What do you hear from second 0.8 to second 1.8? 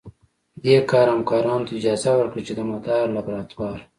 کار همکارانو ته